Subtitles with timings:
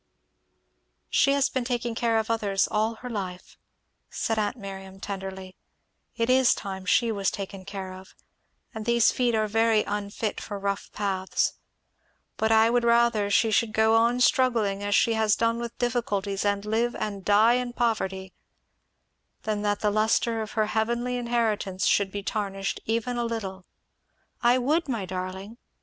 [1.11, 3.55] "She has been taking care of others all her life,"
[4.09, 5.55] said aunt Miriam tenderly;
[6.15, 8.15] "it is time she was taken care of;
[8.73, 11.53] and these feet are very unfit for rough paths;
[12.35, 16.43] but I would rather she should go on struggling as she has done with difficulties
[16.45, 18.33] and live and die in poverty,
[19.43, 23.67] than that the lustre of her heavenly inheritance should be tarnished even a little.
[24.41, 25.57] I would, my darling!